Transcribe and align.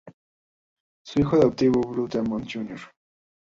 Su 1.05 1.19
hijo 1.19 1.35
adoptivo 1.35 1.79
Blue 1.81 2.07
Demon 2.07 2.43
Jr. 2.49 2.79